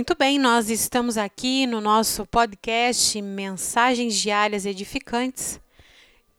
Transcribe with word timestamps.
Muito 0.00 0.14
bem, 0.14 0.38
nós 0.38 0.70
estamos 0.70 1.18
aqui 1.18 1.66
no 1.66 1.78
nosso 1.78 2.24
podcast 2.24 3.20
Mensagens 3.20 4.14
Diárias 4.14 4.64
Edificantes 4.64 5.60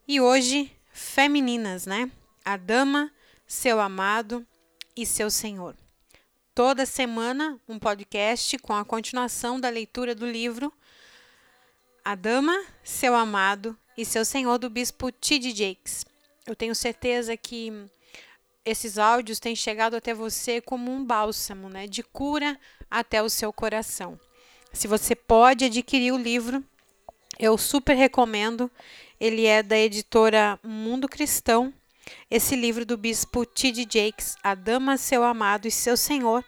e 0.08 0.20
hoje, 0.20 0.76
femininas, 0.92 1.86
né? 1.86 2.10
A 2.44 2.58
dama, 2.58 3.12
seu 3.46 3.80
amado 3.80 4.44
e 4.98 5.06
seu 5.06 5.30
senhor. 5.30 5.76
Toda 6.56 6.88
semana, 6.88 7.60
um 7.70 7.78
podcast 7.78 8.58
com 8.58 8.74
a 8.74 8.84
continuação 8.84 9.60
da 9.60 9.70
leitura 9.70 10.16
do 10.16 10.26
livro 10.26 10.74
A 12.04 12.16
Dama, 12.16 12.66
seu 12.84 13.14
amado 13.14 13.78
e 13.96 14.04
seu 14.04 14.26
senhor, 14.26 14.58
do 14.58 14.72
bispo 14.72 15.12
T.D. 15.12 15.52
Jakes. 15.52 16.04
Eu 16.48 16.56
tenho 16.56 16.74
certeza 16.74 17.38
que 17.38 17.72
esses 18.66 18.98
áudios 18.98 19.40
têm 19.40 19.56
chegado 19.56 19.96
até 19.96 20.16
você 20.16 20.60
como 20.60 20.92
um 20.92 21.06
bálsamo, 21.06 21.70
né, 21.70 21.86
de 21.86 22.02
cura 22.02 22.60
até 22.92 23.24
o 23.24 23.30
seu 23.30 23.54
coração. 23.54 24.20
Se 24.74 24.88
você 24.88 25.16
pode 25.16 25.66
adquirir 25.66 26.12
o 26.12 26.18
livro, 26.18 26.64
eu 27.40 27.58
super 27.58 27.96
recomendo. 27.96 28.70
Ele 29.20 29.46
é 29.46 29.64
da 29.64 29.78
editora 29.78 30.60
Mundo 30.62 31.08
Cristão. 31.08 31.74
Esse 32.30 32.56
livro 32.56 32.86
do 32.86 32.98
bispo 32.98 33.46
T.D. 33.46 33.88
Jakes, 33.90 34.36
A 34.44 34.54
Dama, 34.54 34.98
Seu 34.98 35.24
Amado 35.24 35.68
e 35.68 35.72
Seu 35.72 35.96
Senhor, 35.96 36.44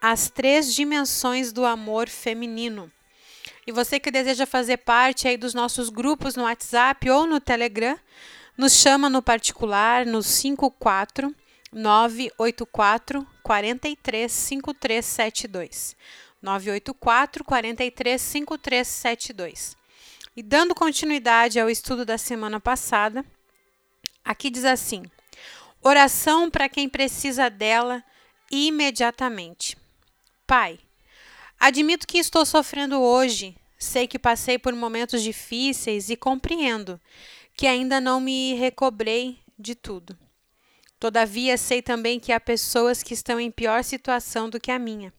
As 0.00 0.28
Três 0.28 0.74
Dimensões 0.74 1.52
do 1.52 1.64
Amor 1.64 2.08
Feminino. 2.08 2.90
E 3.66 3.72
você 3.72 3.98
que 3.98 4.10
deseja 4.10 4.44
fazer 4.44 4.78
parte 4.78 5.28
aí 5.28 5.36
dos 5.36 5.54
nossos 5.54 5.88
grupos 5.88 6.34
no 6.34 6.42
WhatsApp 6.42 7.08
ou 7.08 7.26
no 7.26 7.40
Telegram, 7.40 7.98
nos 8.56 8.72
chama 8.74 9.08
no 9.08 9.22
particular 9.22 10.04
no 10.04 10.22
54 10.22 11.34
984 11.74 13.26
43 13.42 14.30
5372. 14.30 15.96
984 16.40 17.44
43 17.44 18.22
5372. 18.22 19.76
E 20.36 20.42
dando 20.42 20.74
continuidade 20.74 21.58
ao 21.58 21.68
estudo 21.68 22.04
da 22.04 22.16
semana 22.16 22.60
passada, 22.60 23.24
aqui 24.24 24.50
diz 24.50 24.64
assim: 24.64 25.04
oração 25.82 26.48
para 26.48 26.68
quem 26.68 26.88
precisa 26.88 27.50
dela 27.50 28.04
imediatamente. 28.50 29.76
Pai, 30.46 30.78
admito 31.58 32.06
que 32.06 32.18
estou 32.18 32.46
sofrendo 32.46 33.00
hoje, 33.00 33.56
sei 33.76 34.06
que 34.06 34.18
passei 34.18 34.58
por 34.58 34.72
momentos 34.74 35.22
difíceis 35.22 36.08
e 36.08 36.16
compreendo 36.16 37.00
que 37.56 37.66
ainda 37.66 38.00
não 38.00 38.20
me 38.20 38.54
recobrei 38.54 39.40
de 39.58 39.74
tudo. 39.74 40.16
Todavia, 41.04 41.58
sei 41.58 41.82
também 41.82 42.18
que 42.18 42.32
há 42.32 42.40
pessoas 42.40 43.02
que 43.02 43.12
estão 43.12 43.38
em 43.38 43.50
pior 43.50 43.84
situação 43.84 44.48
do 44.48 44.58
que 44.58 44.70
a 44.70 44.78
minha. 44.78 45.12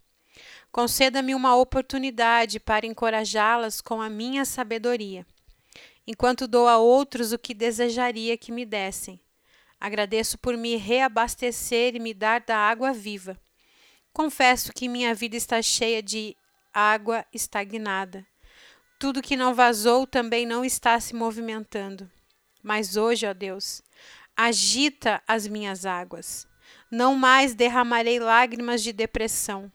Conceda-me 0.72 1.36
uma 1.36 1.55
oportunidade 1.55 2.59
para 2.59 2.88
encorajá-las 2.88 3.81
com 3.81 4.02
a 4.02 4.09
minha 4.09 4.45
sabedoria, 4.45 5.23
enquanto 6.08 6.47
dou 6.47 6.67
a 6.67 6.80
outros 6.80 7.33
o 7.33 7.38
que 7.38 7.53
desejaria 7.53 8.36
que 8.36 8.52
me 8.52 8.66
dessem. 8.66 9.19
Agradeço 9.80 10.39
por 10.39 10.58
me 10.58 10.75
reabastecer 10.75 11.95
e 11.95 11.99
me 11.99 12.16
dar 12.16 12.42
da 12.42 12.58
água 12.58 12.92
viva. 12.92 13.39
Confesso 14.11 14.73
que 14.73 14.88
minha 14.88 15.14
vida 15.14 15.38
está 15.38 15.61
cheia 15.61 16.02
de 16.02 16.36
água 16.73 17.23
estagnada. 17.31 18.25
Tudo 18.97 19.22
que 19.22 19.38
não 19.38 19.53
vazou 19.53 20.08
também 20.08 20.47
não 20.47 20.66
está 20.66 20.99
se 20.99 21.14
movimentando. 21.14 22.09
Mas 22.64 22.98
hoje, 22.98 23.27
ó 23.27 23.33
Deus, 23.36 23.83
agita 24.35 25.21
as 25.27 25.47
minhas 25.47 25.85
águas. 25.85 26.47
Não 26.91 27.15
mais 27.15 27.53
derramarei 27.53 28.19
lágrimas 28.19 28.81
de 28.83 28.91
depressão. 28.91 29.71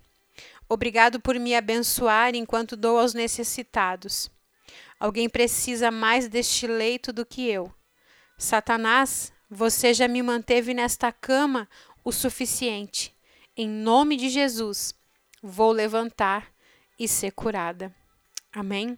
Obrigado 0.69 1.19
por 1.19 1.39
me 1.39 1.55
abençoar 1.55 2.35
enquanto 2.35 2.77
dou 2.77 2.99
aos 2.99 3.15
necessitados. 3.15 4.31
Alguém 4.99 5.29
precisa 5.29 5.91
mais 5.91 6.29
deste 6.29 6.67
leito 6.67 7.13
do 7.13 7.27
que 7.27 7.49
eu. 7.49 7.73
Satanás, 8.39 9.33
você 9.51 9.93
já 9.93 10.07
me 10.07 10.23
manteve 10.23 10.73
nesta 10.73 11.11
cama 11.11 11.69
o 12.05 12.13
suficiente. 12.13 13.15
Em 13.57 13.69
nome 13.69 14.17
de 14.17 14.29
Jesus, 14.29 14.95
vou 15.43 15.73
levantar 15.73 16.53
e 16.99 17.09
ser 17.09 17.33
curada. 17.33 17.95
Amém? 18.53 18.97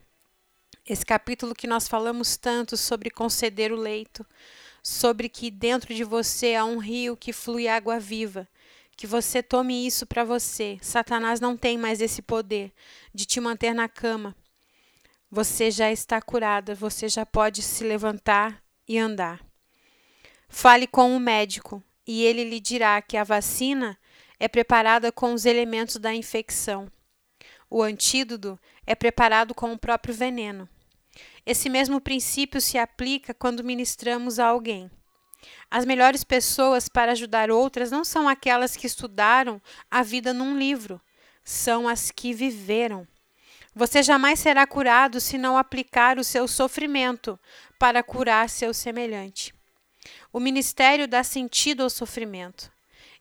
Esse 0.86 1.06
capítulo 1.06 1.54
que 1.54 1.66
nós 1.66 1.88
falamos 1.88 2.36
tanto 2.36 2.76
sobre 2.76 3.08
conceder 3.08 3.72
o 3.72 3.76
leito, 3.76 4.26
sobre 4.82 5.28
que 5.28 5.50
dentro 5.50 5.94
de 5.94 6.02
você 6.02 6.54
há 6.54 6.64
um 6.64 6.78
rio 6.78 7.16
que 7.16 7.32
flui 7.32 7.68
água 7.68 8.00
viva. 8.00 8.48
Que 8.96 9.06
você 9.06 9.42
tome 9.42 9.86
isso 9.86 10.04
para 10.06 10.24
você. 10.24 10.78
Satanás 10.82 11.40
não 11.40 11.56
tem 11.56 11.78
mais 11.78 12.00
esse 12.00 12.20
poder 12.20 12.72
de 13.14 13.24
te 13.24 13.40
manter 13.40 13.74
na 13.74 13.88
cama. 13.88 14.34
Você 15.30 15.70
já 15.70 15.90
está 15.90 16.20
curada, 16.20 16.74
você 16.74 17.08
já 17.08 17.24
pode 17.24 17.62
se 17.62 17.84
levantar 17.84 18.62
e 18.86 18.98
andar. 18.98 19.40
Fale 20.48 20.86
com 20.86 21.16
o 21.16 21.20
médico 21.20 21.82
e 22.06 22.24
ele 22.24 22.44
lhe 22.44 22.60
dirá 22.60 23.00
que 23.00 23.16
a 23.16 23.24
vacina 23.24 23.98
é 24.38 24.46
preparada 24.48 25.10
com 25.10 25.32
os 25.32 25.46
elementos 25.46 25.96
da 25.96 26.12
infecção. 26.12 26.90
O 27.70 27.82
antídoto 27.82 28.58
é 28.86 28.94
preparado 28.94 29.54
com 29.54 29.72
o 29.72 29.78
próprio 29.78 30.12
veneno. 30.12 30.68
Esse 31.44 31.68
mesmo 31.68 32.00
princípio 32.00 32.60
se 32.60 32.78
aplica 32.78 33.34
quando 33.34 33.64
ministramos 33.64 34.38
a 34.38 34.46
alguém. 34.46 34.90
As 35.68 35.84
melhores 35.84 36.22
pessoas 36.22 36.88
para 36.88 37.12
ajudar 37.12 37.50
outras 37.50 37.90
não 37.90 38.04
são 38.04 38.28
aquelas 38.28 38.76
que 38.76 38.86
estudaram 38.86 39.60
a 39.90 40.02
vida 40.02 40.32
num 40.32 40.56
livro, 40.56 41.00
são 41.42 41.88
as 41.88 42.12
que 42.12 42.32
viveram. 42.32 43.06
Você 43.74 44.02
jamais 44.02 44.38
será 44.38 44.66
curado 44.66 45.20
se 45.20 45.36
não 45.36 45.56
aplicar 45.56 46.16
o 46.18 46.24
seu 46.24 46.46
sofrimento 46.46 47.38
para 47.76 48.02
curar 48.02 48.48
seu 48.48 48.72
semelhante. 48.72 49.52
O 50.32 50.38
ministério 50.38 51.08
dá 51.08 51.24
sentido 51.24 51.82
ao 51.82 51.90
sofrimento. 51.90 52.70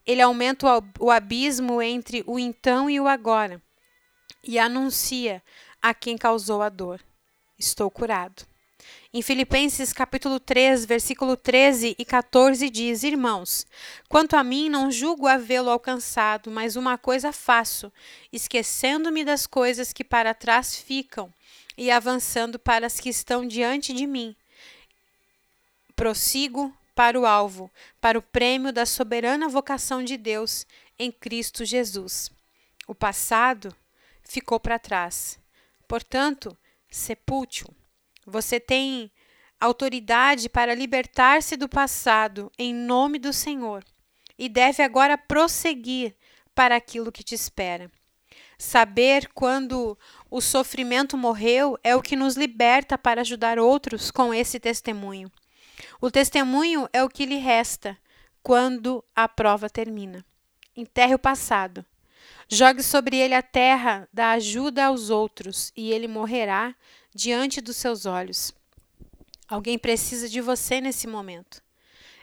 Ele 0.05 0.21
aumenta 0.21 0.67
o 0.99 1.09
abismo 1.09 1.81
entre 1.81 2.23
o 2.27 2.37
então 2.37 2.89
e 2.89 2.99
o 2.99 3.07
agora 3.07 3.61
e 4.43 4.59
anuncia 4.59 5.41
a 5.81 5.93
quem 5.93 6.17
causou 6.17 6.61
a 6.61 6.69
dor 6.69 6.99
estou 7.61 7.89
curado. 7.91 8.43
Em 9.13 9.21
Filipenses 9.21 9.93
capítulo 9.93 10.39
3, 10.39 10.85
versículo 10.85 11.37
13 11.37 11.95
e 11.97 12.03
14 12.03 12.69
diz: 12.69 13.03
Irmãos, 13.03 13.67
quanto 14.09 14.35
a 14.35 14.43
mim 14.43 14.67
não 14.67 14.91
julgo 14.91 15.27
havê-lo 15.27 15.69
alcançado, 15.69 16.49
mas 16.49 16.75
uma 16.75 16.97
coisa 16.97 17.31
faço, 17.31 17.91
esquecendo-me 18.33 19.23
das 19.23 19.45
coisas 19.45 19.93
que 19.93 20.03
para 20.03 20.33
trás 20.33 20.75
ficam 20.75 21.31
e 21.77 21.91
avançando 21.91 22.57
para 22.57 22.87
as 22.87 22.99
que 22.99 23.09
estão 23.09 23.47
diante 23.47 23.93
de 23.93 24.07
mim. 24.07 24.35
Prossigo 25.95 26.75
para 26.95 27.19
o 27.19 27.25
alvo, 27.25 27.69
para 27.99 28.17
o 28.17 28.21
prêmio 28.21 28.73
da 28.73 28.85
soberana 28.85 29.47
vocação 29.47 30.03
de 30.03 30.17
Deus 30.17 30.65
em 30.97 31.11
Cristo 31.11 31.63
Jesus. 31.63 32.31
O 32.87 32.95
passado 32.95 33.75
ficou 34.23 34.59
para 34.59 34.79
trás. 34.79 35.39
Portanto, 35.87 36.57
sepúltil. 36.91 37.67
Você 38.27 38.59
tem 38.59 39.11
autoridade 39.59 40.49
para 40.49 40.75
libertar-se 40.75 41.55
do 41.55 41.69
passado 41.69 42.51
em 42.59 42.73
nome 42.73 43.17
do 43.17 43.31
Senhor 43.31 43.83
e 44.37 44.49
deve 44.49 44.83
agora 44.83 45.17
prosseguir 45.17 46.15
para 46.53 46.75
aquilo 46.75 47.11
que 47.11 47.23
te 47.23 47.33
espera. 47.33 47.89
Saber 48.57 49.29
quando 49.33 49.97
o 50.29 50.41
sofrimento 50.41 51.17
morreu 51.17 51.77
é 51.83 51.95
o 51.95 52.01
que 52.01 52.15
nos 52.15 52.35
liberta 52.35 52.97
para 52.97 53.21
ajudar 53.21 53.57
outros 53.57 54.11
com 54.11 54.33
esse 54.33 54.59
testemunho. 54.59 55.31
O 55.99 56.11
testemunho 56.11 56.87
é 56.93 57.03
o 57.03 57.09
que 57.09 57.25
lhe 57.25 57.37
resta 57.37 57.97
quando 58.43 59.03
a 59.15 59.27
prova 59.27 59.69
termina. 59.69 60.23
Enterre 60.75 61.15
o 61.15 61.19
passado 61.19 61.85
Jogue 62.53 62.83
sobre 62.83 63.15
ele 63.15 63.33
a 63.33 63.41
terra 63.41 64.09
da 64.11 64.31
ajuda 64.31 64.87
aos 64.87 65.09
outros, 65.09 65.71
e 65.73 65.93
ele 65.93 66.05
morrerá 66.05 66.75
diante 67.15 67.61
dos 67.61 67.77
seus 67.77 68.05
olhos. 68.05 68.53
Alguém 69.47 69.79
precisa 69.79 70.27
de 70.27 70.41
você 70.41 70.81
nesse 70.81 71.07
momento. 71.07 71.63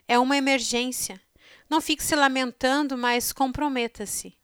É 0.07 0.19
uma 0.19 0.37
emergência. 0.37 1.19
Não 1.67 1.81
fique 1.81 2.03
se 2.03 2.15
lamentando, 2.15 2.95
mas 2.99 3.33
comprometa-se. 3.33 4.35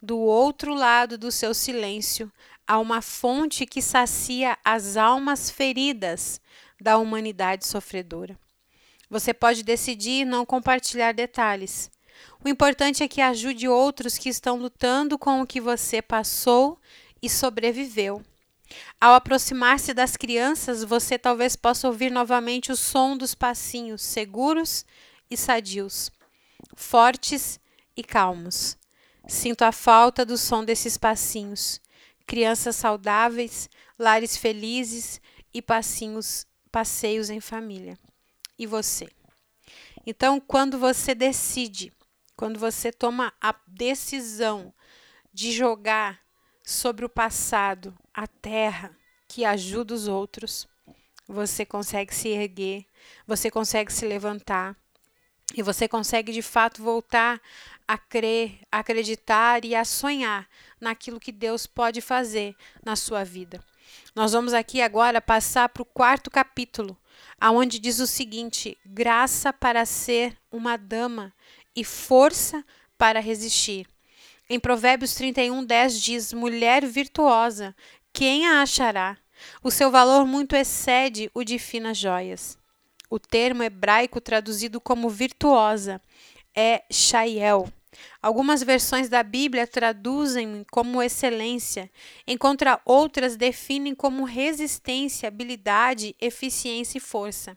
Do 0.00 0.16
outro 0.16 0.74
lado 0.74 1.18
do 1.18 1.32
seu 1.32 1.52
silêncio 1.52 2.30
há 2.64 2.78
uma 2.78 3.02
fonte 3.02 3.66
que 3.66 3.82
sacia 3.82 4.56
as 4.64 4.96
almas 4.96 5.50
feridas 5.50 6.40
da 6.80 6.98
humanidade 6.98 7.66
sofredora. 7.66 8.38
Você 9.10 9.34
pode 9.34 9.64
decidir 9.64 10.24
não 10.24 10.46
compartilhar 10.46 11.10
detalhes, 11.10 11.90
o 12.44 12.48
importante 12.48 13.02
é 13.02 13.08
que 13.08 13.20
ajude 13.20 13.68
outros 13.68 14.18
que 14.18 14.28
estão 14.28 14.56
lutando 14.56 15.18
com 15.18 15.40
o 15.40 15.46
que 15.46 15.60
você 15.60 16.02
passou 16.02 16.78
e 17.22 17.28
sobreviveu. 17.28 18.22
Ao 19.00 19.14
aproximar-se 19.14 19.92
das 19.92 20.16
crianças, 20.16 20.82
você 20.82 21.18
talvez 21.18 21.54
possa 21.54 21.86
ouvir 21.86 22.10
novamente 22.10 22.72
o 22.72 22.76
som 22.76 23.16
dos 23.16 23.34
passinhos 23.34 24.02
seguros 24.02 24.84
e 25.30 25.36
sadios, 25.36 26.10
fortes 26.74 27.60
e 27.96 28.02
calmos. 28.02 28.76
Sinto 29.28 29.62
a 29.62 29.72
falta 29.72 30.24
do 30.24 30.36
som 30.36 30.64
desses 30.64 30.96
passinhos. 30.96 31.80
crianças 32.26 32.76
saudáveis, 32.76 33.68
lares 33.98 34.36
felizes 34.36 35.20
e 35.52 35.60
passinhos, 35.60 36.46
passeios 36.70 37.28
em 37.28 37.40
família. 37.40 37.98
E 38.58 38.66
você? 38.66 39.08
Então, 40.06 40.40
quando 40.40 40.78
você 40.78 41.14
decide, 41.14 41.92
quando 42.42 42.58
você 42.58 42.90
toma 42.90 43.32
a 43.40 43.54
decisão 43.68 44.74
de 45.32 45.52
jogar 45.52 46.18
sobre 46.64 47.04
o 47.04 47.08
passado 47.08 47.96
a 48.12 48.26
terra 48.26 48.90
que 49.28 49.44
ajuda 49.44 49.94
os 49.94 50.08
outros, 50.08 50.66
você 51.28 51.64
consegue 51.64 52.12
se 52.12 52.30
erguer, 52.30 52.84
você 53.28 53.48
consegue 53.48 53.92
se 53.92 54.04
levantar 54.04 54.76
e 55.54 55.62
você 55.62 55.86
consegue 55.86 56.32
de 56.32 56.42
fato 56.42 56.82
voltar 56.82 57.40
a 57.86 57.96
crer, 57.96 58.58
a 58.72 58.80
acreditar 58.80 59.64
e 59.64 59.76
a 59.76 59.84
sonhar 59.84 60.48
naquilo 60.80 61.20
que 61.20 61.30
Deus 61.30 61.64
pode 61.64 62.00
fazer 62.00 62.56
na 62.84 62.96
sua 62.96 63.22
vida. 63.22 63.62
Nós 64.16 64.32
vamos 64.32 64.52
aqui 64.52 64.82
agora 64.82 65.20
passar 65.20 65.68
para 65.68 65.82
o 65.82 65.86
quarto 65.86 66.28
capítulo, 66.28 66.98
aonde 67.40 67.78
diz 67.78 68.00
o 68.00 68.06
seguinte: 68.06 68.76
graça 68.84 69.52
para 69.52 69.86
ser 69.86 70.36
uma 70.50 70.76
dama 70.76 71.32
e 71.74 71.84
força 71.84 72.64
para 72.98 73.20
resistir. 73.20 73.86
Em 74.48 74.60
Provérbios 74.60 75.14
31, 75.14 75.64
10 75.64 76.00
diz: 76.00 76.32
Mulher 76.32 76.84
virtuosa, 76.86 77.74
quem 78.12 78.46
a 78.46 78.62
achará? 78.62 79.16
O 79.62 79.70
seu 79.70 79.90
valor 79.90 80.26
muito 80.26 80.54
excede 80.54 81.30
o 81.34 81.42
de 81.42 81.58
finas 81.58 81.98
joias. 81.98 82.58
O 83.10 83.18
termo 83.18 83.62
hebraico 83.62 84.20
traduzido 84.20 84.80
como 84.80 85.08
virtuosa 85.08 86.00
é 86.54 86.82
Shaiel. 86.90 87.68
Algumas 88.22 88.62
versões 88.62 89.08
da 89.08 89.22
Bíblia 89.22 89.66
traduzem 89.66 90.64
como 90.70 91.02
excelência, 91.02 91.90
enquanto 92.26 92.64
outras 92.84 93.36
definem 93.36 93.94
como 93.94 94.24
resistência, 94.24 95.28
habilidade, 95.28 96.16
eficiência 96.20 96.98
e 96.98 97.00
força. 97.00 97.56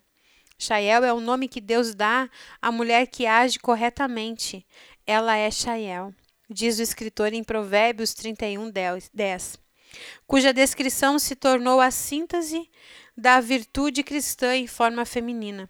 Shael 0.58 1.04
é 1.04 1.12
o 1.12 1.20
nome 1.20 1.48
que 1.48 1.60
Deus 1.60 1.94
dá 1.94 2.30
à 2.60 2.72
mulher 2.72 3.06
que 3.06 3.26
age 3.26 3.58
corretamente. 3.58 4.66
Ela 5.06 5.36
é 5.36 5.50
Shael, 5.50 6.14
diz 6.48 6.78
o 6.78 6.82
escritor 6.82 7.32
em 7.32 7.44
Provérbios 7.44 8.14
31, 8.14 8.70
10, 8.70 9.60
cuja 10.26 10.52
descrição 10.52 11.18
se 11.18 11.36
tornou 11.36 11.80
a 11.80 11.90
síntese 11.90 12.68
da 13.16 13.40
virtude 13.40 14.02
cristã 14.02 14.56
em 14.56 14.66
forma 14.66 15.04
feminina. 15.04 15.68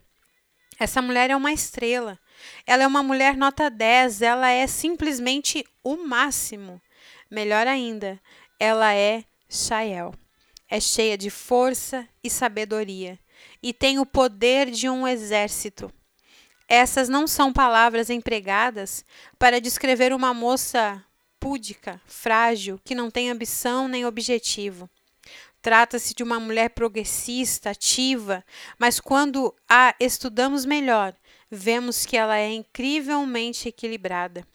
Essa 0.79 1.03
mulher 1.03 1.31
é 1.31 1.37
uma 1.37 1.53
estrela. 1.53 2.19
Ela 2.67 2.83
é 2.83 2.87
uma 2.87 3.03
mulher 3.03 3.37
nota 3.37 3.71
10, 3.71 4.21
ela 4.21 4.51
é 4.51 4.67
simplesmente 4.67 5.65
o 5.83 5.97
máximo. 5.97 6.81
Melhor 7.31 7.67
ainda, 7.67 8.21
ela 8.61 8.95
é 8.95 9.25
Shael. 9.49 10.15
É 10.69 10.79
cheia 10.79 11.17
de 11.17 11.31
força 11.31 12.07
e 12.23 12.29
sabedoria 12.29 13.19
e 13.63 13.73
tem 13.73 13.99
o 13.99 14.07
poder 14.07 14.71
de 14.71 14.89
um 14.89 15.07
exército. 15.07 15.93
Essas 16.69 17.09
não 17.09 17.27
são 17.27 17.53
palavras 17.53 18.11
empregadas 18.11 19.05
para 19.39 19.61
descrever 19.61 20.13
uma 20.13 20.35
moça 20.35 21.03
púdica, 21.39 22.01
frágil, 22.07 22.81
que 22.85 22.95
não 22.95 23.11
tem 23.11 23.31
ambição 23.31 23.87
nem 23.87 24.05
objetivo. 24.05 24.91
Trata-se 25.63 26.15
de 26.15 26.23
uma 26.23 26.39
mulher 26.39 26.71
progressista, 26.71 27.71
ativa, 27.71 28.45
mas 28.79 29.01
quando 29.01 29.55
a 29.69 29.95
estudamos 29.99 30.65
melhor, 30.65 31.15
vemos 31.51 32.05
que 32.05 32.17
ela 32.17 32.37
é 32.37 32.53
incrivelmente 32.53 33.69
equilibrada. 33.69 34.47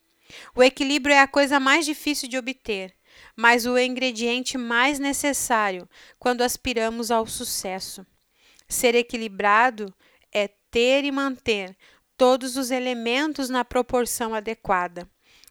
O 0.56 0.64
equilíbrio 0.64 1.14
é 1.14 1.20
a 1.20 1.28
coisa 1.28 1.60
mais 1.60 1.86
difícil 1.86 2.30
de 2.30 2.38
obter, 2.38 2.94
mas 3.36 3.66
o 3.66 3.78
ingrediente 3.78 4.58
mais 4.58 5.00
necessário 5.00 5.90
quando 6.18 6.42
aspiramos 6.42 7.12
ao 7.12 7.26
sucesso. 7.28 8.06
Ser 8.72 8.96
equilibrado 8.96 9.94
é 10.32 10.48
ter 10.48 11.04
e 11.04 11.12
manter 11.12 11.76
todos 12.18 12.56
os 12.56 12.72
elementos 12.72 13.50
na 13.50 13.66
proporção 13.66 14.34
adequada. 14.34 15.06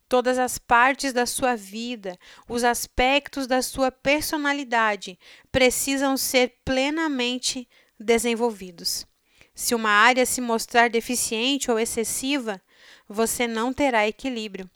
Todas 0.08 0.38
as 0.38 0.56
partes 0.56 1.12
da 1.12 1.26
sua 1.26 1.54
vida, 1.54 2.18
os 2.48 2.64
aspectos 2.64 3.46
da 3.46 3.60
sua 3.60 3.92
personalidade 3.92 5.18
precisam 5.52 6.16
ser 6.16 6.60
plenamente 6.64 7.68
desenvolvidos. 7.98 9.06
Se 9.54 9.74
uma 9.74 9.90
área 9.90 10.24
se 10.24 10.40
mostrar 10.40 10.88
deficiente 10.88 11.70
ou 11.70 11.78
excessiva, 11.78 12.58
você 13.06 13.46
não 13.46 13.70
terá 13.70 14.08
equilíbrio. 14.08 14.68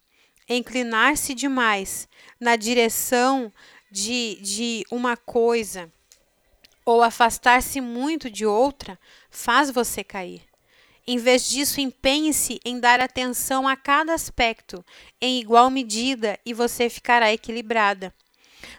Inclinar-se 0.47 1.33
demais 1.35 2.07
na 2.39 2.57
direção 2.57 3.51
de, 3.91 4.39
de 4.43 4.85
uma 4.91 5.17
coisa 5.17 5.91
ou 6.85 7.03
afastar-se 7.03 7.81
muito 7.81 8.31
de 8.31 8.45
outra 8.45 8.99
faz 9.31 9.71
você 9.71 10.05
cair. 10.05 10.43
Em 11.07 11.19
vez 11.19 11.49
disso, 11.49 11.81
empenhe-se 11.81 12.59
em 12.65 12.81
dar 12.81 13.01
atenção 13.01 13.69
a 13.69 13.77
cada 13.77 14.15
aspecto 14.15 14.85
em 15.21 15.39
igual 15.39 15.69
medida 15.69 16.39
e 16.47 16.55
você 16.55 16.89
ficará 16.89 17.33
equilibrada. 17.33 18.15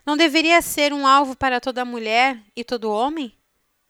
Não 0.04 0.18
deveria 0.18 0.62
ser 0.62 0.92
um 0.92 1.06
alvo 1.06 1.36
para 1.36 1.62
toda 1.62 1.86
mulher 1.86 2.42
e 2.56 2.64
todo 2.64 2.92
homem? 2.92 3.32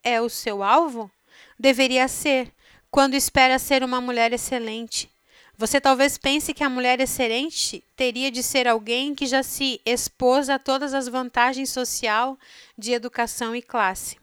É 0.04 0.22
o 0.22 0.30
seu 0.30 0.62
alvo? 0.62 1.10
Deveria 1.58 2.08
ser, 2.10 2.52
quando 2.92 3.14
espera 3.14 3.58
ser 3.58 3.84
uma 3.84 4.02
mulher 4.02 4.34
excelente. 4.34 5.10
Você 5.58 5.80
talvez 5.80 6.18
pense 6.18 6.54
que 6.54 6.66
a 6.66 6.70
mulher 6.70 7.00
excelente 7.00 7.82
teria 7.96 8.30
de 8.30 8.44
ser 8.44 8.68
alguém 8.68 9.16
que 9.16 9.26
já 9.26 9.42
se 9.42 9.80
expôs 9.86 10.50
a 10.50 10.60
todas 10.60 10.94
as 10.94 11.08
vantagens 11.08 11.70
social, 11.70 12.38
de 12.78 12.92
educação 12.92 13.56
e 13.56 13.62
classe. 13.62 14.18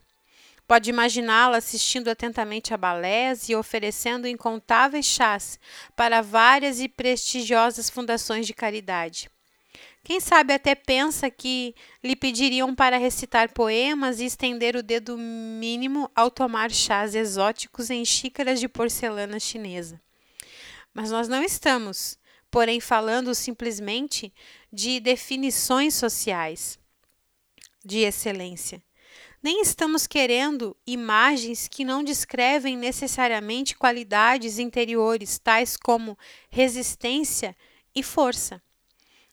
Pode 0.69 0.91
imaginá-la 0.91 1.57
assistindo 1.57 2.09
atentamente 2.09 2.75
a 2.75 2.77
balés 2.77 3.49
e 3.49 3.55
oferecendo 3.55 4.29
incontáveis 4.29 5.07
chás 5.07 5.59
para 5.97 6.21
várias 6.21 6.81
e 6.81 6.89
prestigiosas 6.89 7.89
fundações 7.89 8.47
de 8.47 8.53
caridade. 8.53 9.31
Quem 10.05 10.21
sabe 10.21 10.53
até 10.53 10.75
pensa 10.75 11.31
que 11.31 11.75
lhe 12.03 12.17
pediriam 12.17 12.75
para 12.75 12.99
recitar 12.99 13.53
poemas 13.53 14.21
e 14.21 14.27
estender 14.27 14.77
o 14.77 14.83
dedo 14.83 15.17
mínimo 15.17 16.11
ao 16.15 16.31
tomar 16.31 16.71
chás 16.71 17.15
exóticos 17.15 17.89
em 17.89 18.05
xícaras 18.05 18.61
de 18.61 18.69
porcelana 18.69 19.41
chinesa. 19.41 19.99
Mas 20.95 21.11
nós 21.11 21.29
não 21.29 21.43
estamos, 21.43 22.19
porém, 22.51 22.81
falando 22.81 23.35
simplesmente 23.35 24.33
de 24.73 25.01
definições 25.01 25.95
sociais 25.95 26.79
de 27.85 27.99
excelência. 27.99 28.83
Nem 29.43 29.61
estamos 29.61 30.07
querendo 30.07 30.77
imagens 30.87 31.67
que 31.67 31.85
não 31.85 32.05
descrevem 32.05 32.77
necessariamente 32.77 33.77
qualidades 33.77 34.59
interiores, 34.59 35.39
tais 35.39 35.77
como 35.77 36.17
resistência 36.49 37.57
e 37.95 38.03
força. 38.03 38.63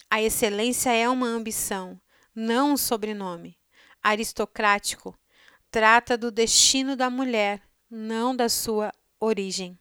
A 0.09 0.19
excelência 0.19 0.91
é 0.91 1.07
uma 1.07 1.27
ambição, 1.27 2.01
não 2.33 2.73
um 2.73 2.77
sobrenome. 2.77 3.55
Aristocrático 4.01 5.15
trata 5.69 6.17
do 6.17 6.31
destino 6.31 6.95
da 6.95 7.09
mulher, 7.09 7.61
não 7.87 8.35
da 8.35 8.49
sua 8.49 8.91
origem. 9.19 9.77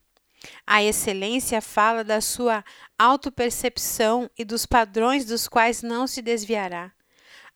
A 0.66 0.82
excelência 0.82 1.60
fala 1.60 2.04
da 2.04 2.20
sua 2.20 2.64
autopercepção 2.98 4.30
e 4.38 4.44
dos 4.44 4.66
padrões 4.66 5.24
dos 5.24 5.48
quais 5.48 5.82
não 5.82 6.06
se 6.06 6.22
desviará. 6.22 6.92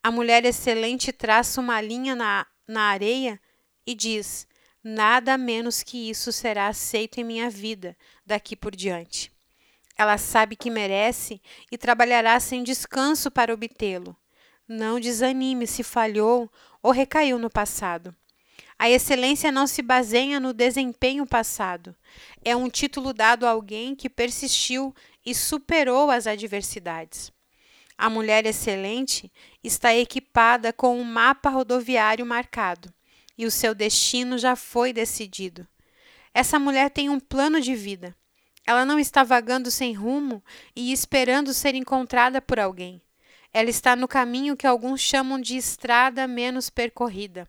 A 0.03 0.11
mulher 0.11 0.45
excelente 0.45 1.13
traça 1.13 1.61
uma 1.61 1.81
linha 1.81 2.15
na, 2.15 2.47
na 2.67 2.83
areia 2.83 3.41
e 3.87 3.95
diz: 3.95 4.47
Nada 4.83 5.39
menos 5.39 5.83
que 5.83 6.11
isso 6.11 6.33
será 6.33 6.67
aceito 6.67 7.19
em 7.19 7.25
minha 7.25 7.49
vida 7.49 7.97
daqui 8.27 8.57
por 8.57 8.75
diante. 8.75 9.31
Ela 9.97 10.19
sabe 10.19 10.57
que 10.57 10.71
merece 10.71 11.41
e 11.71 11.79
trabalhará 11.79 12.41
sem 12.41 12.65
descanso 12.65 13.31
para 13.31 13.55
obtê-lo. 13.55 14.17
Não 14.67 14.99
desanime 14.99 15.67
se 15.67 15.83
falhou 15.83 16.51
ou 16.83 16.91
recaiu 16.91 17.39
no 17.39 17.51
passado. 17.51 18.15
A 18.83 18.91
excelência 18.91 19.53
não 19.53 19.65
se 19.65 19.81
baseia 19.81 20.41
no 20.41 20.53
desempenho 20.53 21.25
passado. 21.25 21.95
É 22.45 22.57
um 22.57 22.69
título 22.69 23.13
dado 23.13 23.47
a 23.47 23.51
alguém 23.51 23.95
que 23.95 24.11
persistiu 24.11 24.93
e 25.25 25.37
superou 25.37 26.11
as 26.11 26.27
adversidades. 26.27 27.31
A 27.97 28.11
mulher 28.11 28.45
excelente 28.45 29.31
está 29.63 29.95
equipada 29.95 30.73
com 30.73 30.99
um 30.99 31.05
mapa 31.05 31.49
rodoviário 31.49 32.27
marcado 32.27 32.93
e 33.39 33.47
o 33.47 33.53
seu 33.53 33.73
destino 33.73 34.37
já 34.37 34.57
foi 34.57 34.93
decidido. 34.93 35.65
Essa 36.35 36.59
mulher 36.59 36.91
tem 36.91 37.09
um 37.09 37.21
plano 37.21 37.61
de 37.61 37.77
vida. 37.77 38.17
Ela 38.67 38.85
não 38.85 38.99
está 38.99 39.23
vagando 39.23 39.71
sem 39.71 39.93
rumo 39.93 40.43
e 40.75 40.93
esperando 40.93 41.55
ser 41.55 41.77
encontrada 41.77 42.43
por 42.43 42.59
alguém. 42.59 43.01
Ela 43.53 43.71
está 43.71 43.95
no 43.95 44.09
caminho 44.09 44.57
que 44.57 44.67
alguns 44.67 45.01
chamam 45.01 45.41
de 45.41 45.57
estrada 45.57 46.27
menos 46.27 46.69
percorrida 46.69 47.49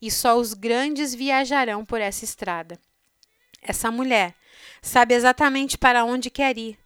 e 0.00 0.10
só 0.10 0.36
os 0.36 0.54
grandes 0.54 1.14
viajarão 1.14 1.84
por 1.84 2.00
essa 2.00 2.24
estrada. 2.24 2.78
Essa 3.62 3.90
mulher 3.90 4.34
sabe 4.82 5.14
exatamente 5.14 5.78
para 5.78 6.04
onde 6.04 6.30
quer 6.30 6.58
ir. 6.58 6.78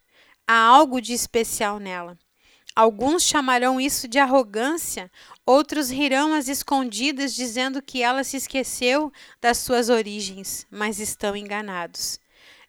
Há 0.47 0.57
algo 0.57 1.00
de 1.00 1.12
especial 1.12 1.78
nela. 1.78 2.16
Alguns 2.75 3.25
chamarão 3.25 3.80
isso 3.80 4.07
de 4.07 4.21
arrogância, 4.21 5.11
outros 5.45 5.90
rirão 5.90 6.33
às 6.33 6.47
escondidas, 6.47 7.35
dizendo 7.35 7.83
que 7.83 8.02
ela 8.04 8.23
se 8.23 8.37
esqueceu 8.37 9.12
das 9.40 9.59
suas 9.59 9.88
origens, 9.88 10.64
mas 10.71 11.00
estão 11.00 11.35
enganados. 11.35 12.21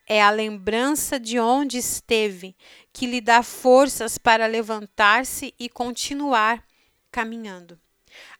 É 0.07 0.19
a 0.19 0.31
lembrança 0.31 1.19
de 1.19 1.39
onde 1.39 1.77
esteve 1.77 2.55
que 2.91 3.05
lhe 3.05 3.21
dá 3.21 3.43
forças 3.43 4.17
para 4.17 4.47
levantar-se 4.47 5.53
e 5.59 5.69
continuar 5.69 6.65
caminhando. 7.11 7.79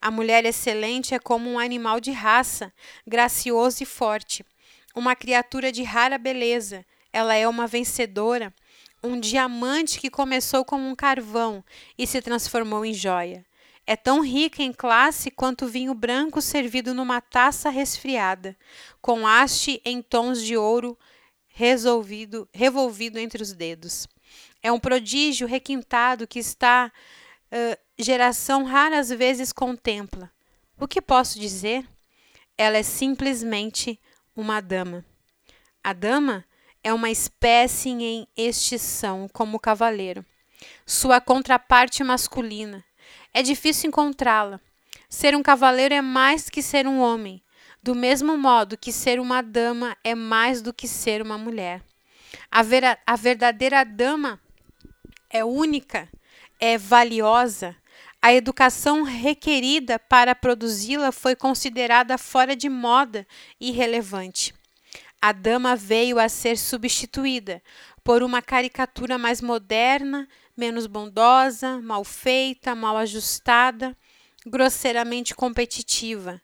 A 0.02 0.10
mulher 0.10 0.46
excelente 0.46 1.14
é 1.14 1.20
como 1.20 1.50
um 1.50 1.60
animal 1.60 2.00
de 2.00 2.12
raça, 2.12 2.74
gracioso 3.06 3.84
e 3.84 3.86
forte, 3.86 4.46
uma 4.96 5.16
criatura 5.16 5.72
de 5.72 5.84
rara 5.84 6.18
beleza. 6.18 6.86
Ela 7.12 7.36
é 7.36 7.48
uma 7.48 7.68
vencedora, 7.68 8.54
um 9.04 9.20
diamante 9.20 10.00
que 10.00 10.10
começou 10.10 10.64
como 10.66 10.88
um 10.88 10.96
carvão 10.96 11.64
e 11.98 12.06
se 12.06 12.22
transformou 12.22 12.86
em 12.86 12.94
joia. 12.94 13.46
É 13.88 13.96
tão 13.96 14.22
rica 14.22 14.62
em 14.62 14.72
classe 14.72 15.32
quanto 15.32 15.66
vinho 15.66 15.96
branco 15.96 16.42
servido 16.42 16.94
numa 16.94 17.20
taça 17.22 17.70
resfriada, 17.70 18.56
com 19.02 19.26
haste 19.26 19.82
em 19.84 20.02
tons 20.02 20.44
de 20.44 20.56
ouro 20.56 20.98
resolvido, 21.48 22.48
revolvido 22.54 23.18
entre 23.18 23.42
os 23.42 23.52
dedos. 23.52 24.08
É 24.62 24.72
um 24.72 24.80
prodígio 24.80 25.48
requintado 25.48 26.28
que 26.28 26.40
está 26.40 26.92
geração 27.98 28.63
raras 28.63 29.10
vezes 29.10 29.51
contempla. 29.51 30.32
O 30.79 30.88
que 30.88 31.01
posso 31.01 31.39
dizer? 31.39 31.86
Ela 32.58 32.77
é 32.77 32.84
simplesmente 32.84 34.00
uma 34.36 34.62
dama. 34.62 35.06
A 35.84 35.94
dama 35.94 36.46
é 36.84 36.94
uma 36.94 37.10
espécie 37.10 37.89
em 37.89 38.27
extinção, 38.38 39.29
como 39.32 39.58
o 39.58 39.60
cavaleiro. 39.60 40.25
Sua 40.86 41.20
contraparte 41.20 42.03
masculina. 42.03 42.84
É 43.34 43.41
difícil 43.41 43.88
encontrá-la. 43.88 44.60
Ser 45.10 45.36
um 45.36 45.44
cavaleiro 45.44 45.94
é 45.94 46.01
mais 46.01 46.50
que 46.50 46.62
ser 46.62 46.88
um 46.88 47.00
homem, 47.00 47.41
do 47.82 47.96
mesmo 47.96 48.38
modo 48.38 48.77
que 48.77 48.91
ser 48.91 49.20
uma 49.20 49.41
dama 49.41 49.98
é 50.03 50.13
mais 50.13 50.62
do 50.62 50.74
que 50.74 50.88
ser 50.88 51.22
uma 51.22 51.38
mulher. 51.38 51.82
A, 52.51 52.62
vera, 52.62 52.98
a 53.06 53.15
verdadeira 53.15 53.84
dama 53.84 54.39
é 55.29 55.44
única, 55.44 56.10
é 56.60 56.78
valiosa. 56.78 57.75
A 58.22 58.34
educação 58.34 59.04
requerida 59.04 59.98
para 59.98 60.36
produzi-la 60.36 61.12
foi 61.12 61.36
considerada 61.36 62.18
fora 62.18 62.56
de 62.56 62.68
moda 62.68 63.25
e 63.60 63.70
irrelevante 63.70 64.54
a 65.22 65.32
dama 65.32 65.75
veio 65.75 66.18
a 66.18 66.30
ser 66.30 66.58
substituída 66.58 67.62
por 68.04 68.24
uma 68.24 68.42
caricatura 68.42 69.18
mais 69.18 69.42
moderna, 69.42 70.28
menos 70.56 70.88
bondosa, 70.88 71.82
mal 71.82 72.04
feita, 72.04 72.74
mal 72.74 72.98
ajustada, 72.98 73.96
grosseiramente 74.46 75.36
competitiva. 75.36 76.42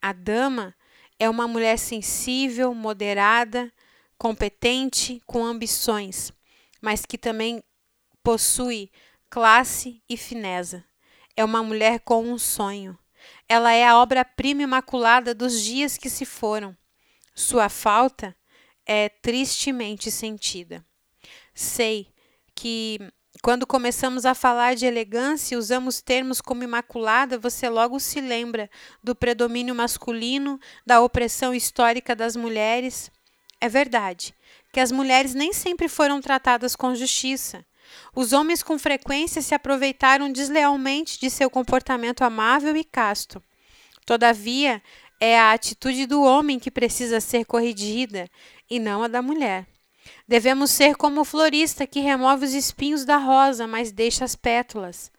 A 0.00 0.12
dama 0.12 0.74
é 1.18 1.28
uma 1.28 1.48
mulher 1.48 1.78
sensível, 1.78 2.74
moderada, 2.74 3.72
competente, 4.16 5.20
com 5.26 5.44
ambições, 5.44 6.32
mas 6.80 7.04
que 7.04 7.18
também 7.18 7.62
possui 8.22 8.90
classe 9.32 10.02
e 10.06 10.14
fineza. 10.14 10.84
É 11.34 11.42
uma 11.42 11.62
mulher 11.62 12.00
com 12.00 12.22
um 12.22 12.36
sonho. 12.36 12.98
Ela 13.48 13.72
é 13.72 13.82
a 13.82 13.96
obra-prima 13.96 14.60
imaculada 14.60 15.34
dos 15.34 15.62
dias 15.62 15.96
que 15.96 16.10
se 16.10 16.26
foram. 16.26 16.76
Sua 17.34 17.70
falta 17.70 18.36
é 18.84 19.08
tristemente 19.08 20.10
sentida. 20.10 20.84
Sei 21.54 22.08
que 22.54 22.98
quando 23.42 23.66
começamos 23.66 24.26
a 24.26 24.34
falar 24.34 24.76
de 24.76 24.84
elegância 24.84 25.54
e 25.54 25.58
usamos 25.58 26.02
termos 26.02 26.42
como 26.42 26.62
imaculada, 26.62 27.38
você 27.38 27.70
logo 27.70 27.98
se 27.98 28.20
lembra 28.20 28.68
do 29.02 29.14
predomínio 29.14 29.74
masculino, 29.74 30.60
da 30.84 31.00
opressão 31.00 31.54
histórica 31.54 32.14
das 32.14 32.36
mulheres. 32.36 33.10
É 33.58 33.68
verdade 33.70 34.34
que 34.70 34.80
as 34.80 34.92
mulheres 34.92 35.34
nem 35.34 35.54
sempre 35.54 35.88
foram 35.88 36.20
tratadas 36.20 36.76
com 36.76 36.94
justiça. 36.94 37.64
Os 38.14 38.32
homens 38.32 38.62
com 38.62 38.78
frequência 38.78 39.42
se 39.42 39.54
aproveitaram 39.54 40.30
deslealmente 40.30 41.18
de 41.20 41.30
seu 41.30 41.48
comportamento 41.48 42.22
amável 42.22 42.76
e 42.76 42.84
casto. 42.84 43.42
Todavia, 44.04 44.82
é 45.20 45.38
a 45.38 45.52
atitude 45.52 46.06
do 46.06 46.22
homem 46.22 46.58
que 46.58 46.70
precisa 46.70 47.20
ser 47.20 47.44
corrigida 47.44 48.28
e 48.68 48.80
não 48.80 49.04
a 49.04 49.08
da 49.08 49.22
mulher. 49.22 49.66
Devemos 50.26 50.70
ser 50.70 50.96
como 50.96 51.20
o 51.20 51.24
florista 51.24 51.86
que 51.86 52.00
remove 52.00 52.44
os 52.44 52.54
espinhos 52.54 53.04
da 53.04 53.18
rosa, 53.18 53.66
mas 53.66 53.92
deixa 53.92 54.24
as 54.24 54.34
pétalas. 54.34 55.12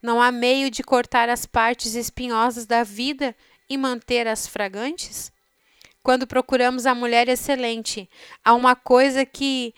Não 0.00 0.22
há 0.22 0.32
meio 0.32 0.70
de 0.70 0.82
cortar 0.82 1.28
as 1.28 1.44
partes 1.44 1.94
espinhosas 1.94 2.64
da 2.64 2.82
vida 2.82 3.36
e 3.68 3.76
manter 3.76 4.26
as 4.26 4.46
fragantes? 4.46 5.30
Quando 6.02 6.26
procuramos 6.26 6.86
a 6.86 6.94
mulher 6.94 7.28
excelente, 7.28 8.10
há 8.44 8.54
uma 8.54 8.74
coisa 8.74 9.24
que 9.24 9.72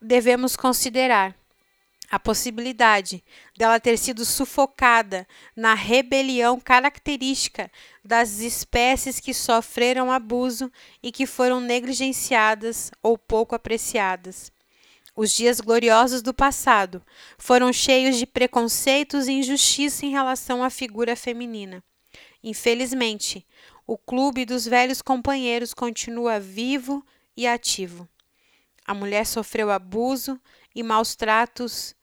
devemos 0.00 0.56
considerar 0.56 1.34
a 2.10 2.18
possibilidade 2.18 3.22
dela 3.56 3.78
ter 3.78 3.96
sido 3.96 4.24
sufocada 4.24 5.26
na 5.54 5.74
rebelião 5.74 6.58
característica 6.58 7.70
das 8.04 8.40
espécies 8.40 9.20
que 9.20 9.32
sofreram 9.32 10.10
abuso 10.10 10.72
e 11.00 11.12
que 11.12 11.24
foram 11.24 11.60
negligenciadas 11.60 12.90
ou 13.00 13.16
pouco 13.16 13.54
apreciadas. 13.54 14.50
Os 15.14 15.32
dias 15.32 15.60
gloriosos 15.60 16.20
do 16.20 16.34
passado 16.34 17.00
foram 17.38 17.72
cheios 17.72 18.16
de 18.16 18.26
preconceitos 18.26 19.28
e 19.28 19.32
injustiça 19.32 20.04
em 20.04 20.10
relação 20.10 20.64
à 20.64 20.70
figura 20.70 21.14
feminina. 21.14 21.82
Infelizmente, 22.42 23.46
o 23.86 23.96
clube 23.96 24.44
dos 24.44 24.66
velhos 24.66 25.00
companheiros 25.02 25.74
continua 25.74 26.40
vivo 26.40 27.04
e 27.36 27.46
ativo. 27.46 28.08
A 28.90 28.94
mulher 28.94 29.24
sofreu 29.24 29.70
abuso 29.70 30.36
e 30.74 30.82
maus 30.82 31.14
tratos 31.14 31.94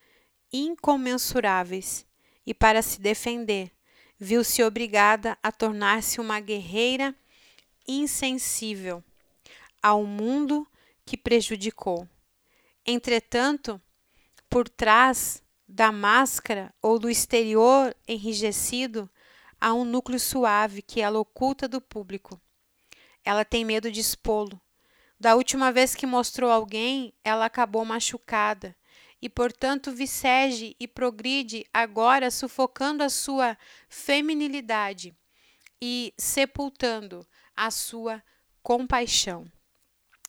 incomensuráveis 0.54 2.06
e, 2.46 2.54
para 2.54 2.82
se 2.82 3.02
defender, 3.02 3.74
viu-se 4.18 4.64
obrigada 4.64 5.38
a 5.44 5.52
tornar-se 5.52 6.22
uma 6.22 6.40
guerreira 6.40 7.14
insensível 7.86 9.04
ao 9.84 10.06
mundo 10.06 10.66
que 11.06 11.18
prejudicou. 11.18 12.08
Entretanto, 12.86 13.82
por 14.50 14.70
trás 14.70 15.44
da 15.68 15.92
máscara 15.92 16.74
ou 16.82 16.98
do 16.98 17.10
exterior 17.10 17.94
enrijecido, 18.08 19.10
há 19.60 19.74
um 19.74 19.84
núcleo 19.84 20.22
suave 20.22 20.82
que 20.82 21.02
ela 21.02 21.20
oculta 21.20 21.68
do 21.68 21.82
público. 21.82 22.40
Ela 23.26 23.44
tem 23.44 23.66
medo 23.66 23.92
de 23.92 24.00
expô-lo. 24.00 24.58
Da 25.20 25.36
última 25.36 25.72
vez 25.72 25.96
que 25.96 26.06
mostrou 26.06 26.52
alguém, 26.52 27.14
ela 27.24 27.46
acabou 27.46 27.84
machucada 27.84 28.76
e, 29.22 29.28
portanto, 29.28 29.92
vicege 29.92 30.76
e 30.80 30.88
progride 30.88 31.66
agora 31.74 32.30
sufocando 32.30 33.04
a 33.04 33.10
sua 33.10 33.58
feminilidade 33.90 35.16
e 35.82 36.14
sepultando 36.18 37.28
a 37.56 37.72
sua 37.72 38.24
compaixão. 38.62 39.52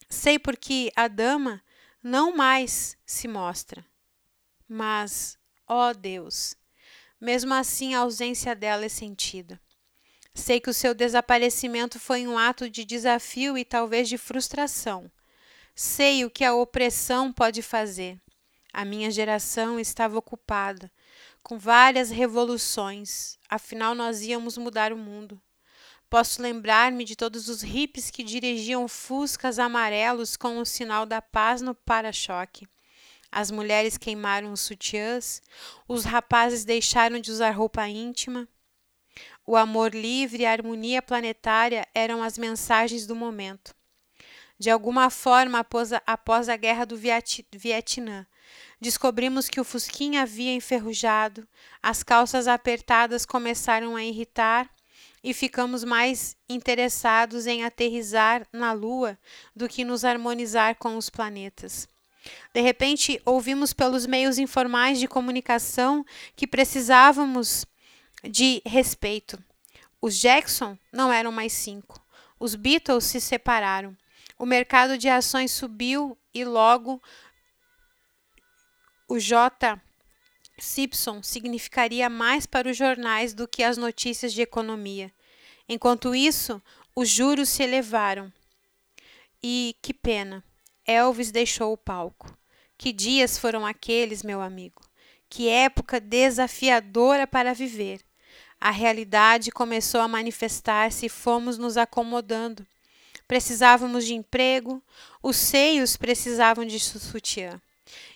Sei 0.09 0.39
porque 0.39 0.91
a 0.97 1.07
dama 1.07 1.63
não 2.03 2.35
mais 2.35 2.97
se 3.05 3.29
mostra, 3.29 3.85
mas, 4.67 5.39
ó 5.67 5.93
Deus, 5.93 6.57
mesmo 7.21 7.53
assim 7.53 7.95
a 7.95 8.01
ausência 8.01 8.55
dela 8.55 8.87
é 8.87 8.89
sentida. 8.89 9.61
Sei 10.35 10.61
que 10.61 10.71
o 10.71 10.75
seu 10.75 10.95
desaparecimento 10.95 11.99
foi 11.99 12.27
um 12.27 12.39
ato 12.39 12.71
de 12.71 12.85
desafio 12.85 13.59
e 13.59 13.65
talvez 13.65 14.09
de 14.09 14.17
frustração. 14.17 15.11
Sei 15.75 16.25
o 16.25 16.31
que 16.31 16.45
a 16.45 16.55
opressão 16.55 17.33
pode 17.33 17.63
fazer. 17.63 18.21
A 18.73 18.85
minha 18.85 19.11
geração 19.11 19.79
estava 19.81 20.19
ocupada 20.19 20.91
com 21.43 21.59
várias 21.59 22.11
revoluções, 22.11 23.39
afinal 23.49 23.95
nós 23.95 24.23
íamos 24.23 24.59
mudar 24.59 24.93
o 24.93 24.99
mundo. 24.99 25.41
Posso 26.11 26.43
lembrar-me 26.43 27.05
de 27.05 27.17
todos 27.17 27.49
os 27.49 27.63
hippies 27.63 28.11
que 28.11 28.23
dirigiam 28.23 28.87
fuscas 28.87 29.59
amarelos 29.59 30.37
com 30.37 30.59
o 30.59 30.67
sinal 30.67 31.07
da 31.07 31.21
paz 31.21 31.61
no 31.61 31.75
para-choque. 31.75 32.69
As 33.31 33.51
mulheres 33.51 33.99
queimaram 33.99 34.53
os 34.53 34.61
sutiãs, 34.61 35.43
os 35.87 36.05
rapazes 36.05 36.65
deixaram 36.65 37.19
de 37.19 37.31
usar 37.31 37.51
roupa 37.51 37.87
íntima. 37.89 38.49
O 39.49 39.57
amor 39.57 39.95
livre 39.95 40.43
e 40.43 40.47
a 40.47 40.53
harmonia 40.53 41.01
planetária 41.01 41.89
eram 41.95 42.23
as 42.23 42.37
mensagens 42.37 43.07
do 43.07 43.17
momento. 43.17 43.75
De 44.59 44.69
alguma 44.69 45.09
forma, 45.09 45.61
após 45.61 45.91
a, 45.91 46.03
após 46.07 46.51
a 46.51 46.57
guerra 46.57 46.85
do 46.85 46.99
Vietnã, 47.51 48.27
Descobrimos 48.79 49.49
que 49.49 49.59
o 49.59 49.65
fusquinha 49.65 50.21
havia 50.21 50.53
enferrujado, 50.53 51.49
as 51.83 52.03
calças 52.03 52.47
apertadas 52.47 53.25
começaram 53.25 53.97
a 53.97 54.05
irritar 54.05 54.69
e 55.25 55.33
ficamos 55.33 55.83
mais 55.83 56.37
interessados 56.47 57.47
em 57.47 57.65
aterrizar 57.65 58.47
na 58.53 58.73
Lua 58.73 59.19
do 59.57 59.67
que 59.67 59.83
nos 59.83 60.05
harmonizar 60.05 60.77
com 60.77 60.95
os 60.99 61.09
planetas. 61.09 61.89
De 62.53 62.61
repente, 62.61 63.19
ouvimos 63.25 63.73
pelos 63.73 64.05
meios 64.05 64.39
informais 64.39 64.99
de 64.99 65.09
comunicação 65.09 66.05
que 66.37 66.47
precisávamos 66.47 67.65
de 68.23 68.63
respeito. 68.65 69.43
Os 70.01 70.19
Jackson 70.19 70.79
não 70.93 71.13
eram 71.13 71.33
mais 71.33 71.53
cinco. 71.53 72.01
Os 72.39 72.55
Beatles 72.55 73.05
se 73.05 73.21
separaram. 73.21 73.97
O 74.39 74.47
mercado 74.47 74.97
de 74.97 75.09
ações 75.09 75.51
subiu 75.51 76.17
e 76.33 76.45
logo 76.45 77.03
o 79.09 79.19
J. 79.19 79.81
Simpson 80.59 81.23
significaria 81.23 82.09
mais 82.09 82.47
para 82.47 82.69
os 82.69 82.77
jornais 82.77 83.33
do 83.33 83.49
que 83.49 83.63
as 83.63 83.77
notícias 83.77 84.33
de 84.33 84.43
economia. 84.43 85.13
Enquanto 85.69 86.15
isso, 86.15 86.63
os 86.95 87.09
juros 87.09 87.49
se 87.49 87.63
elevaram. 87.63 88.33
E 89.43 89.77
que 89.83 89.95
pena! 89.95 90.45
Elvis 90.87 91.31
deixou 91.31 91.73
o 91.73 91.77
palco. 91.77 92.37
Que 92.77 92.93
dias 92.93 93.39
foram 93.39 93.67
aqueles, 93.67 94.23
meu 94.23 94.41
amigo? 94.41 94.83
Que 95.29 95.49
época 95.49 96.01
desafiadora 96.01 97.27
para 97.27 97.53
viver! 97.53 98.01
A 98.61 98.71
realidade 98.71 99.51
começou 99.51 100.01
a 100.01 100.09
manifestar-se 100.09 101.07
e 101.07 101.09
fomos 101.09 101.59
nos 101.59 101.77
acomodando. 101.77 102.67
Precisávamos 103.27 104.05
de 104.05 104.15
emprego, 104.15 104.83
os 105.23 105.37
seios 105.37 105.97
precisavam 105.97 106.65
de 106.65 106.81
sutiã. 106.81 107.61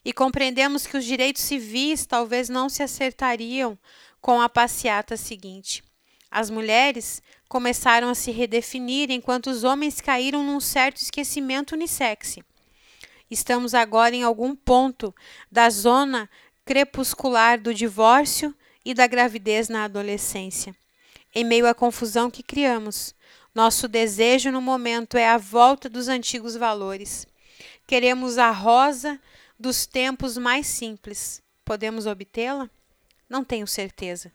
E 0.05 0.13
compreendemos 0.13 0.87
que 0.87 0.97
os 0.97 1.05
direitos 1.05 1.43
civis 1.43 2.07
talvez 2.07 2.49
não 2.49 2.69
se 2.69 2.83
acertariam 2.83 3.79
com 4.21 4.41
a 4.41 4.49
passeata 4.49 5.17
seguinte. 5.17 5.83
As 6.31 6.51
mulheres 6.51 7.23
começaram 7.49 8.09
a 8.09 8.15
se 8.15 8.31
redefinir 8.31 9.11
enquanto 9.11 9.49
os 9.49 9.65
homens 9.65 10.01
caíram 10.01 10.43
num 10.43 10.61
certo 10.61 10.97
esquecimento 10.97 11.73
unissexe. 11.73 12.43
Estamos 13.31 13.75
agora 13.75 14.15
em 14.15 14.23
algum 14.23 14.57
ponto 14.57 15.15
da 15.51 15.69
zona 15.71 16.29
crepuscular 16.65 17.61
do 17.61 17.75
divórcio 17.75 18.55
e 18.85 18.95
da 18.95 19.07
gravidez 19.07 19.69
na 19.69 19.85
adolescência. 19.85 20.75
Em 21.35 21.45
meio 21.45 21.67
à 21.67 21.75
confusão 21.75 22.31
que 22.31 22.43
criamos, 22.43 23.15
nosso 23.55 23.89
desejo 23.89 24.51
no 24.51 24.61
momento 24.61 25.17
é 25.17 25.29
a 25.29 25.39
volta 25.39 25.89
dos 25.89 26.09
antigos 26.09 26.57
valores. 26.57 27.27
Queremos 27.87 28.39
a 28.39 28.51
rosa 28.51 29.21
dos 29.59 29.87
tempos 29.87 30.37
mais 30.37 30.67
simples. 30.67 31.43
Podemos 31.65 32.07
obtê-la? 32.07 32.69
Não 33.29 33.45
tenho 33.45 33.67
certeza. 33.67 34.33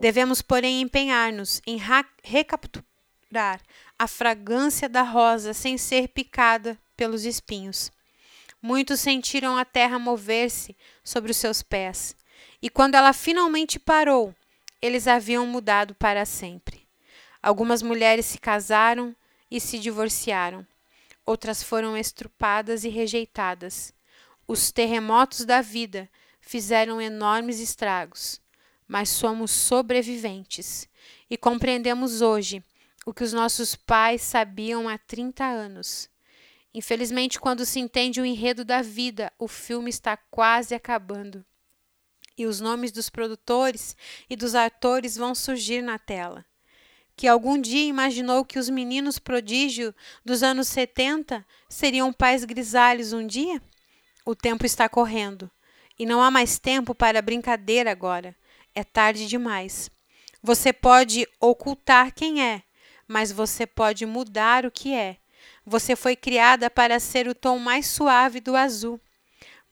Devemos, 0.00 0.42
porém, 0.42 0.80
empenhar-nos 0.80 1.60
em 1.66 1.80
recapturar 2.22 3.60
a 3.98 4.08
fragrância 4.08 4.88
da 4.88 5.02
rosa 5.02 5.52
sem 5.52 5.78
ser 5.78 6.08
picada 6.08 6.78
pelos 6.96 7.24
espinhos. 7.24 7.92
Muitos 8.60 9.00
sentiram 9.00 9.56
a 9.56 9.64
terra 9.64 9.98
mover-se 9.98 10.76
sobre 11.02 11.30
os 11.30 11.36
seus 11.36 11.62
pés, 11.62 12.16
e 12.64 12.70
quando 12.70 12.94
ela 12.94 13.12
finalmente 13.12 13.78
parou, 13.78 14.34
eles 14.80 15.06
haviam 15.06 15.46
mudado 15.46 15.94
para 15.96 16.24
sempre. 16.24 16.88
Algumas 17.42 17.82
mulheres 17.82 18.24
se 18.24 18.38
casaram 18.38 19.14
e 19.50 19.60
se 19.60 19.78
divorciaram, 19.78 20.66
outras 21.26 21.62
foram 21.62 21.94
estrupadas 21.94 22.82
e 22.82 22.88
rejeitadas. 22.88 23.92
Os 24.48 24.72
terremotos 24.72 25.44
da 25.44 25.60
vida 25.60 26.08
fizeram 26.40 27.02
enormes 27.02 27.60
estragos, 27.60 28.40
mas 28.88 29.10
somos 29.10 29.50
sobreviventes 29.50 30.88
e 31.28 31.36
compreendemos 31.36 32.22
hoje 32.22 32.64
o 33.04 33.12
que 33.12 33.24
os 33.24 33.34
nossos 33.34 33.76
pais 33.76 34.22
sabiam 34.22 34.88
há 34.88 34.96
30 34.96 35.44
anos. 35.44 36.08
Infelizmente, 36.72 37.38
quando 37.38 37.66
se 37.66 37.78
entende 37.78 38.22
o 38.22 38.24
enredo 38.24 38.64
da 38.64 38.80
vida, 38.80 39.30
o 39.38 39.46
filme 39.46 39.90
está 39.90 40.16
quase 40.16 40.74
acabando. 40.74 41.44
E 42.36 42.46
os 42.46 42.60
nomes 42.60 42.90
dos 42.90 43.08
produtores 43.08 43.96
e 44.28 44.36
dos 44.36 44.54
atores 44.54 45.16
vão 45.16 45.34
surgir 45.34 45.82
na 45.82 45.98
tela. 45.98 46.44
Que 47.16 47.28
algum 47.28 47.60
dia 47.60 47.84
imaginou 47.84 48.44
que 48.44 48.58
os 48.58 48.68
meninos 48.68 49.18
prodígio 49.18 49.94
dos 50.24 50.42
anos 50.42 50.66
70 50.68 51.46
seriam 51.68 52.12
pais 52.12 52.44
grisalhos 52.44 53.12
um 53.12 53.26
dia? 53.26 53.62
O 54.26 54.34
tempo 54.34 54.66
está 54.66 54.88
correndo 54.88 55.50
e 55.98 56.04
não 56.04 56.22
há 56.22 56.30
mais 56.30 56.58
tempo 56.58 56.94
para 56.94 57.22
brincadeira 57.22 57.90
agora. 57.90 58.34
É 58.74 58.82
tarde 58.82 59.26
demais. 59.26 59.90
Você 60.42 60.72
pode 60.72 61.26
ocultar 61.40 62.12
quem 62.12 62.42
é, 62.42 62.62
mas 63.06 63.30
você 63.30 63.66
pode 63.66 64.04
mudar 64.04 64.66
o 64.66 64.70
que 64.70 64.92
é. 64.92 65.16
Você 65.64 65.94
foi 65.94 66.16
criada 66.16 66.68
para 66.68 66.98
ser 66.98 67.28
o 67.28 67.34
tom 67.34 67.58
mais 67.58 67.86
suave 67.86 68.40
do 68.40 68.56
azul. 68.56 69.00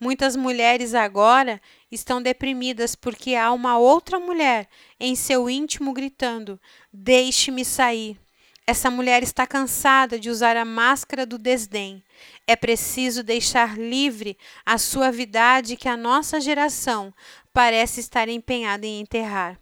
Muitas 0.03 0.35
mulheres 0.35 0.93
agora 0.93 1.61
estão 1.89 2.21
deprimidas 2.21 2.93
porque 2.93 3.35
há 3.35 3.53
uma 3.53 3.77
outra 3.77 4.19
mulher 4.19 4.67
em 4.99 5.15
seu 5.15 5.49
íntimo 5.49 5.93
gritando: 5.93 6.59
Deixe-me 6.91 7.63
sair. 7.63 8.19
Essa 8.67 8.91
mulher 8.91 9.23
está 9.23 9.47
cansada 9.47 10.19
de 10.19 10.29
usar 10.29 10.57
a 10.57 10.65
máscara 10.65 11.25
do 11.25 11.37
desdém. 11.37 12.03
É 12.45 12.53
preciso 12.53 13.23
deixar 13.23 13.77
livre 13.77 14.37
a 14.65 14.77
suavidade 14.77 15.77
que 15.77 15.87
a 15.87 15.95
nossa 15.95 16.41
geração 16.41 17.13
parece 17.53 18.01
estar 18.01 18.27
empenhada 18.27 18.85
em 18.85 18.99
enterrar. 18.99 19.57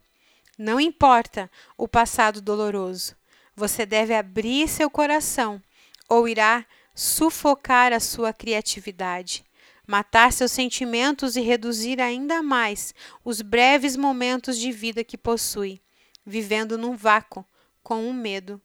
Não 0.58 0.80
importa 0.80 1.51
o 1.77 1.88
passado 1.88 2.41
doloroso. 2.41 3.15
Você 3.56 3.86
deve 3.86 4.15
abrir 4.15 4.67
seu 4.67 4.89
coração 4.89 5.62
ou 6.10 6.27
irá 6.27 6.65
sufocar 6.95 7.93
a 7.93 7.99
sua 7.99 8.34
criatividade, 8.34 9.45
matar 9.88 10.32
seus 10.32 10.52
sentimentos 10.52 11.36
e 11.36 11.41
reduzir 11.41 12.00
ainda 12.00 12.41
mais 12.41 12.94
os 13.24 13.41
breves 13.41 13.96
momentos 13.96 14.58
de 14.58 14.72
vida 14.72 15.04
que 15.04 15.17
possui, 15.17 15.82
vivendo 16.26 16.78
num 16.78 16.96
vácuo 16.96 17.46
com 17.84 18.10
o 18.10 18.13
medo 18.13 18.62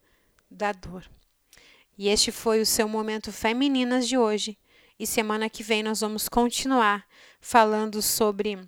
da 0.51 0.73
dor. 0.73 1.09
E 1.99 2.09
este 2.09 2.31
foi 2.31 2.61
o 2.61 2.67
seu 2.67 2.87
momento 2.89 3.33
Femininas 3.33 4.07
de 4.07 4.19
hoje. 4.19 4.59
E 4.99 5.07
semana 5.07 5.49
que 5.49 5.63
vem 5.63 5.83
nós 5.83 6.01
vamos 6.01 6.29
continuar 6.29 7.07
falando 7.41 8.01
sobre 8.03 8.59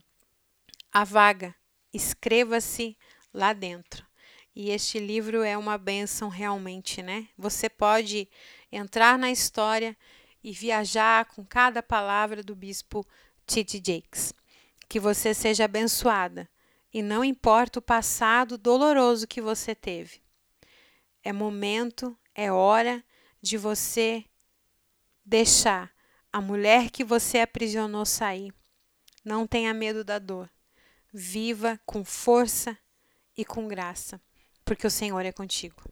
a 0.93 1.05
vaga. 1.05 1.55
Escreva-se 1.93 2.97
lá 3.33 3.53
dentro. 3.53 4.07
E 4.55 4.71
este 4.71 4.99
livro 4.99 5.43
é 5.43 5.57
uma 5.57 5.79
benção 5.79 6.29
realmente, 6.29 7.03
né? 7.03 7.29
Você 7.37 7.69
pode 7.69 8.29
entrar 8.73 9.19
na 9.19 9.31
história 9.31 9.97
e 10.49 10.53
viajar 10.53 11.27
com 11.27 11.45
cada 11.45 11.83
palavra 11.83 12.43
do 12.43 12.57
bispo 12.57 13.07
Titi 13.47 13.77
Jakes. 13.77 14.33
Que 14.89 14.99
você 14.99 15.35
seja 15.35 15.67
abençoada 15.67 16.49
e 16.91 17.03
não 17.03 17.23
importa 17.23 17.81
o 17.81 17.83
passado 17.83 18.57
doloroso 18.57 19.27
que 19.27 19.43
você 19.43 19.75
teve. 19.75 20.23
É 21.23 21.35
momento, 21.35 22.17
é 22.35 22.51
hora 22.51 23.05
de 23.43 23.59
você 23.59 24.25
deixar 25.23 25.93
a 26.33 26.41
mulher 26.41 26.89
que 26.89 27.05
você 27.05 27.41
aprisionou 27.41 28.07
sair. 28.07 28.51
Não 29.23 29.47
tenha 29.47 29.75
medo 29.75 30.03
da 30.03 30.19
dor. 30.19 30.49
Viva 31.13 31.79
com 31.85 32.03
força 32.07 32.79
e 33.37 33.45
com 33.45 33.69
graça 33.69 34.19
porque 34.69 34.87
o 34.87 34.91
Senhor 34.91 35.25
é 35.25 35.33
contigo. 35.33 35.83